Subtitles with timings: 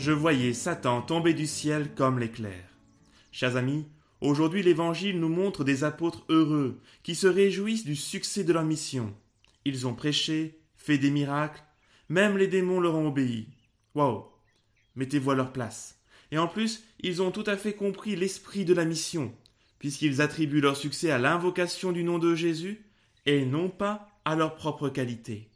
[0.00, 2.64] je voyais Satan tomber du ciel comme l'éclair.
[3.32, 3.86] Chers amis,
[4.22, 9.14] aujourd'hui l'Évangile nous montre des apôtres heureux qui se réjouissent du succès de leur mission.
[9.66, 11.62] Ils ont prêché, fait des miracles,
[12.08, 13.48] même les démons leur ont obéi.
[13.94, 14.24] Waouh
[14.96, 16.00] Mettez-vous à leur place.
[16.32, 19.34] Et en plus, ils ont tout à fait compris l'esprit de la mission,
[19.78, 22.86] puisqu'ils attribuent leur succès à l'invocation du nom de Jésus
[23.26, 25.50] et non pas à leur propre qualité.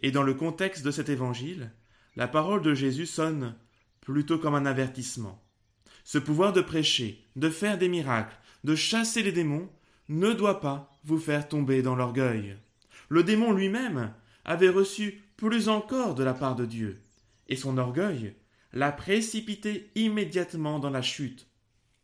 [0.00, 1.72] Et dans le contexte de cet évangile,
[2.16, 3.54] la parole de Jésus sonne
[4.02, 5.42] plutôt comme un avertissement.
[6.04, 9.70] Ce pouvoir de prêcher, de faire des miracles, de chasser les démons,
[10.08, 12.56] ne doit pas vous faire tomber dans l'orgueil.
[13.08, 14.12] Le démon lui-même
[14.44, 17.02] avait reçu plus encore de la part de Dieu,
[17.48, 18.34] et son orgueil
[18.72, 21.46] l'a précipité immédiatement dans la chute.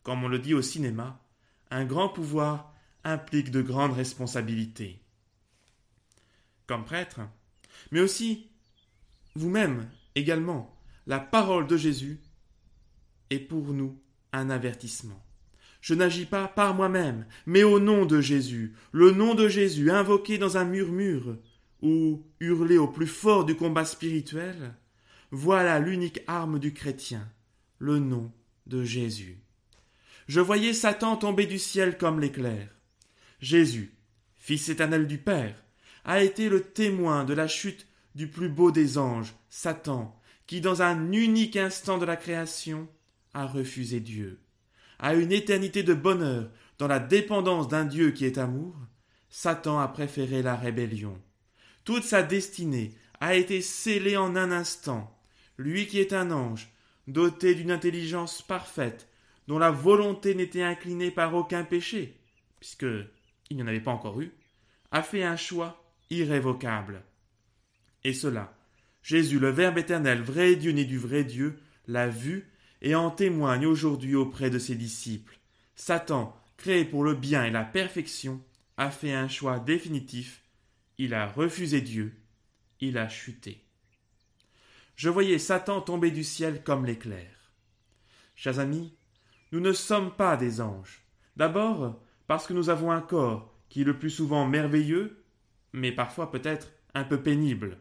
[0.03, 1.21] Comme on le dit au cinéma,
[1.71, 2.73] un grand pouvoir
[3.05, 5.01] implique de grandes responsabilités.
[6.67, 7.21] Comme prêtre,
[7.91, 8.51] mais aussi
[9.35, 10.78] vous-même également,
[11.09, 12.21] la parole de Jésus
[13.31, 13.99] est pour nous
[14.33, 15.25] un avertissement.
[15.81, 20.37] Je n'agis pas par moi-même, mais au nom de Jésus, le nom de Jésus invoqué
[20.37, 21.39] dans un murmure,
[21.81, 24.75] ou hurlé au plus fort du combat spirituel,
[25.31, 27.27] voilà l'unique arme du chrétien,
[27.79, 28.31] le nom
[28.67, 29.39] de Jésus.
[30.27, 32.69] Je voyais Satan tomber du ciel comme l'éclair.
[33.41, 33.95] Jésus,
[34.37, 35.65] Fils éternel du Père,
[36.05, 40.18] a été le témoin de la chute du plus beau des anges, Satan,
[40.49, 42.89] qui dans un unique instant de la création
[43.35, 44.41] a refusé Dieu.
[44.99, 48.75] À une éternité de bonheur dans la dépendance d'un Dieu qui est amour,
[49.29, 51.21] Satan a préféré la rébellion.
[51.85, 55.15] Toute sa destinée a été scellée en un instant.
[55.59, 56.69] Lui qui est un ange,
[57.07, 59.07] doté d'une intelligence parfaite,
[59.49, 62.19] dont la volonté n'était inclinée par aucun péché,
[62.59, 62.87] puisque
[63.51, 64.33] il n'y en avait pas encore eu,
[64.93, 67.03] a fait un choix irrévocable.
[68.03, 68.58] Et cela,
[69.03, 72.51] Jésus, le Verbe éternel, vrai Dieu né du vrai Dieu, l'a vu
[72.83, 75.39] et en témoigne aujourd'hui auprès de ses disciples.
[75.75, 78.43] Satan, créé pour le bien et la perfection,
[78.77, 80.43] a fait un choix définitif.
[80.99, 82.15] Il a refusé Dieu.
[82.81, 83.65] Il a chuté.
[84.95, 87.31] Je voyais Satan tomber du ciel comme l'éclair.
[88.35, 88.97] Chers amis,
[89.53, 91.03] nous ne sommes pas des anges.
[91.37, 95.25] D'abord, parce que nous avons un corps qui est le plus souvent merveilleux,
[95.73, 97.79] mais parfois peut-être un peu pénible.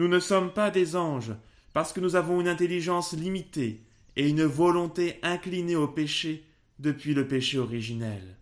[0.00, 1.34] Nous ne sommes pas des anges,
[1.74, 3.84] parce que nous avons une intelligence limitée
[4.16, 6.46] et une volonté inclinée au péché
[6.78, 8.38] depuis le péché originel.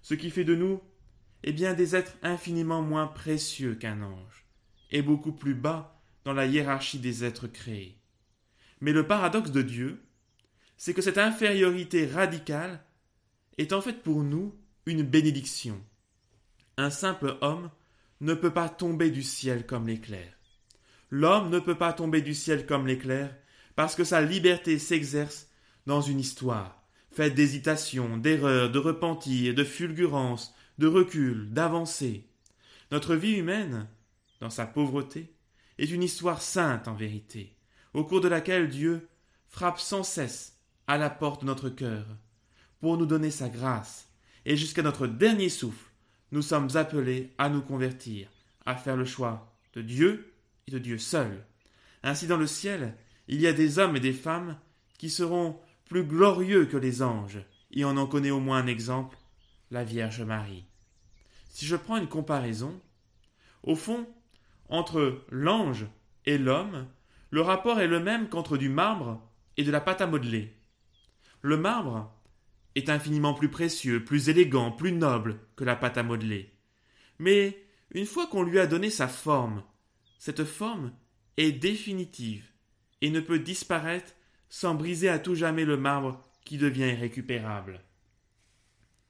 [0.00, 0.80] Ce qui fait de nous,
[1.44, 4.46] eh bien, des êtres infiniment moins précieux qu'un ange,
[4.90, 7.98] et beaucoup plus bas dans la hiérarchie des êtres créés.
[8.80, 10.02] Mais le paradoxe de Dieu,
[10.78, 12.82] c'est que cette infériorité radicale
[13.58, 14.54] est en fait pour nous
[14.86, 15.78] une bénédiction.
[16.78, 17.68] Un simple homme
[18.22, 20.37] ne peut pas tomber du ciel comme l'éclair.
[21.10, 23.34] L'homme ne peut pas tomber du ciel comme l'éclair,
[23.76, 25.48] parce que sa liberté s'exerce
[25.86, 26.82] dans une histoire,
[27.12, 32.26] faite d'hésitation, d'erreur, de repentir, de fulgurance, de recul, d'avancée.
[32.90, 33.88] Notre vie humaine,
[34.40, 35.32] dans sa pauvreté,
[35.78, 37.54] est une histoire sainte en vérité,
[37.94, 39.08] au cours de laquelle Dieu
[39.48, 42.04] frappe sans cesse à la porte de notre cœur,
[42.80, 44.08] pour nous donner sa grâce,
[44.44, 45.90] et jusqu'à notre dernier souffle,
[46.32, 48.28] nous sommes appelés à nous convertir,
[48.66, 50.34] à faire le choix de Dieu
[50.70, 51.44] de Dieu seul.
[52.02, 52.94] Ainsi dans le ciel,
[53.26, 54.58] il y a des hommes et des femmes
[54.98, 55.58] qui seront
[55.88, 57.40] plus glorieux que les anges,
[57.72, 59.18] et on en connaît au moins un exemple,
[59.70, 60.64] la Vierge Marie.
[61.48, 62.80] Si je prends une comparaison,
[63.62, 64.06] au fond,
[64.68, 65.86] entre l'ange
[66.26, 66.86] et l'homme,
[67.30, 69.20] le rapport est le même qu'entre du marbre
[69.56, 70.54] et de la pâte à modeler.
[71.42, 72.12] Le marbre
[72.74, 76.52] est infiniment plus précieux, plus élégant, plus noble que la pâte à modeler.
[77.18, 79.62] Mais une fois qu'on lui a donné sa forme,
[80.18, 80.92] cette forme
[81.36, 82.44] est définitive
[83.00, 84.12] et ne peut disparaître
[84.48, 87.80] sans briser à tout jamais le marbre qui devient irrécupérable.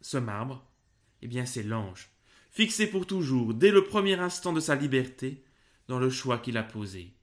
[0.00, 0.64] Ce marbre,
[1.22, 2.10] eh bien c'est l'ange,
[2.50, 5.44] fixé pour toujours, dès le premier instant de sa liberté,
[5.88, 7.14] dans le choix qu'il a posé.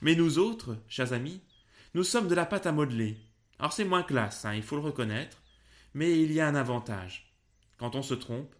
[0.00, 1.42] Mais nous autres, chers amis,
[1.94, 3.18] nous sommes de la pâte à modeler.
[3.58, 5.42] Alors c'est moins classe, hein, il faut le reconnaître,
[5.94, 7.34] mais il y a un avantage.
[7.76, 8.54] Quand on se trompe,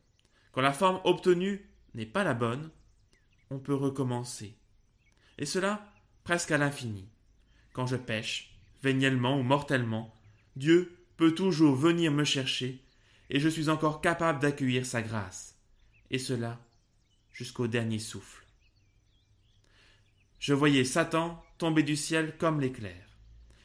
[0.52, 2.70] quand la forme obtenue n'est pas la bonne,
[3.50, 4.56] on peut recommencer.
[5.38, 5.92] Et cela
[6.24, 7.08] presque à l'infini.
[7.72, 10.14] Quand je pêche, véniellement ou mortellement,
[10.56, 12.82] Dieu peut toujours venir me chercher,
[13.30, 15.56] et je suis encore capable d'accueillir sa grâce,
[16.10, 16.60] et cela
[17.32, 18.44] jusqu'au dernier souffle.
[20.38, 23.18] Je voyais Satan tomber du ciel comme l'éclair.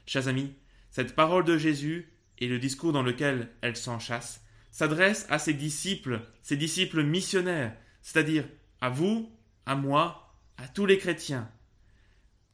[0.06, 0.54] Chers amis,
[0.90, 6.22] cette parole de Jésus et le discours dans lequel elle s'enchasse s'adresse à ses disciples,
[6.42, 8.48] ses disciples missionnaires, c'est-à-dire
[8.82, 9.32] à vous
[9.65, 11.50] à moi, à tous les chrétiens.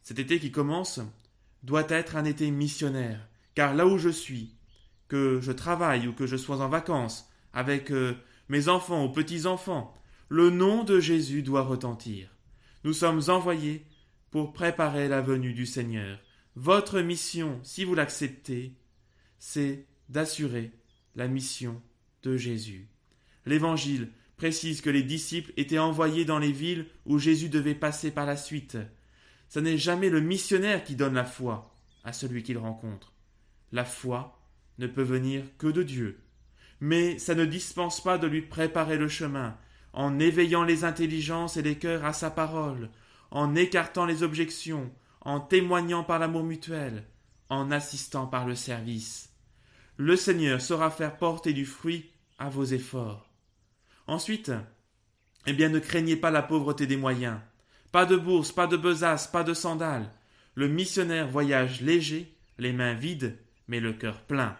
[0.01, 0.99] Cet été qui commence,
[1.63, 4.55] doit être un été missionnaire, car là où je suis,
[5.07, 8.15] que je travaille ou que je sois en vacances, avec euh,
[8.47, 9.93] mes enfants ou petits-enfants,
[10.29, 12.29] le nom de Jésus doit retentir.
[12.83, 13.85] Nous sommes envoyés
[14.31, 16.19] pour préparer la venue du Seigneur.
[16.55, 18.75] Votre mission, si vous l'acceptez,
[19.39, 20.71] c'est d'assurer
[21.15, 21.81] la mission
[22.23, 22.89] de Jésus.
[23.45, 28.25] L'Évangile précise que les disciples étaient envoyés dans les villes où Jésus devait passer par
[28.25, 28.77] la suite.
[29.49, 31.75] Ce n'est jamais le missionnaire qui donne la foi
[32.05, 33.11] à celui qu'il rencontre.
[33.73, 34.39] La foi
[34.79, 36.21] ne peut venir que de Dieu.
[36.79, 39.57] Mais ça ne dispense pas de lui préparer le chemin,
[39.91, 42.89] en éveillant les intelligences et les cœurs à sa parole,
[43.31, 44.89] en écartant les objections,
[45.19, 47.03] en témoignant par l'amour mutuel,
[47.49, 49.33] en assistant par le service.
[49.97, 53.28] Le Seigneur saura faire porter du fruit à vos efforts.
[54.09, 54.51] Ensuite,
[55.45, 57.37] eh bien, ne craignez pas la pauvreté des moyens.
[57.91, 60.11] Pas de bourse, pas de besace, pas de sandales.
[60.55, 64.57] Le missionnaire voyage léger, les mains vides, mais le cœur plein.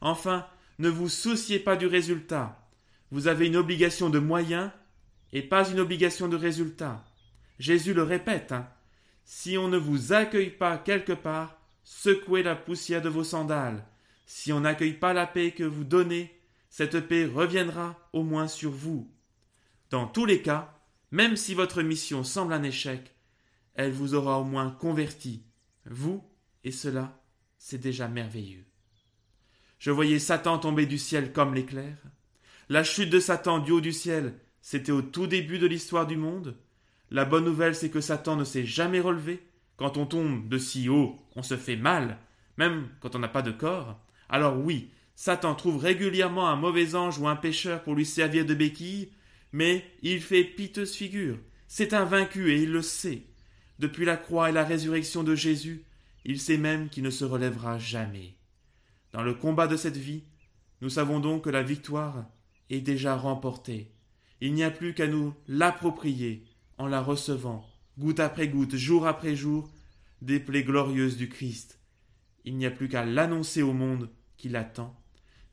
[0.00, 0.46] Enfin,
[0.78, 2.66] ne vous souciez pas du résultat.
[3.10, 4.70] Vous avez une obligation de moyens
[5.34, 7.04] et pas une obligation de résultat.
[7.58, 8.52] Jésus le répète.
[8.52, 8.66] Hein.
[9.26, 13.84] Si on ne vous accueille pas quelque part, secouez la poussière de vos sandales.
[14.24, 16.35] Si on n'accueille pas la paix que vous donnez,
[16.68, 19.10] cette paix reviendra au moins sur vous.
[19.90, 20.74] Dans tous les cas,
[21.10, 23.14] même si votre mission semble un échec,
[23.74, 25.44] elle vous aura au moins converti,
[25.84, 26.24] vous,
[26.64, 27.22] et cela,
[27.58, 28.64] c'est déjà merveilleux.
[29.78, 31.96] Je voyais Satan tomber du ciel comme l'éclair.
[32.68, 36.16] La chute de Satan du haut du ciel, c'était au tout début de l'histoire du
[36.16, 36.56] monde.
[37.10, 39.46] La bonne nouvelle, c'est que Satan ne s'est jamais relevé.
[39.76, 42.18] Quand on tombe de si haut, on se fait mal,
[42.56, 44.00] même quand on n'a pas de corps.
[44.28, 48.54] Alors oui, Satan trouve régulièrement un mauvais ange ou un pécheur pour lui servir de
[48.54, 49.10] béquille,
[49.50, 51.38] mais il fait piteuse figure.
[51.68, 53.22] C'est un vaincu et il le sait.
[53.78, 55.84] Depuis la croix et la résurrection de Jésus,
[56.26, 58.36] il sait même qu'il ne se relèvera jamais.
[59.12, 60.24] Dans le combat de cette vie,
[60.82, 62.26] nous savons donc que la victoire
[62.68, 63.92] est déjà remportée.
[64.42, 66.44] Il n'y a plus qu'à nous l'approprier
[66.76, 67.66] en la recevant,
[67.98, 69.70] goutte après goutte, jour après jour,
[70.20, 71.80] des plaies glorieuses du Christ.
[72.44, 74.94] Il n'y a plus qu'à l'annoncer au monde qui l'attend.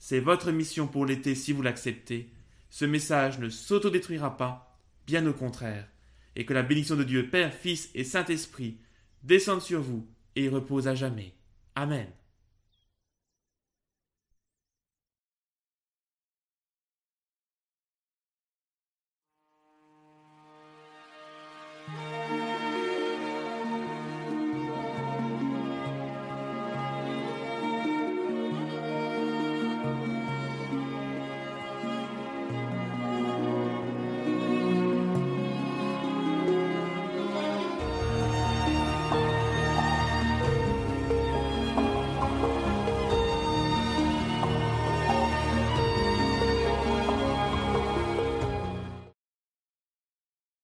[0.05, 2.29] C'est votre mission pour l'été si vous l'acceptez.
[2.69, 4.77] Ce message ne s'autodétruira pas,
[5.07, 5.87] bien au contraire,
[6.35, 8.79] et que la bénédiction de Dieu Père, Fils et Saint-Esprit
[9.23, 10.05] descende sur vous
[10.35, 11.33] et y repose à jamais.
[11.75, 12.07] Amen.